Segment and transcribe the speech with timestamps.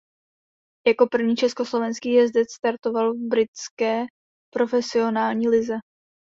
[0.87, 4.03] Jako první československý jezdec startoval v britské
[4.53, 5.75] profesionální lize.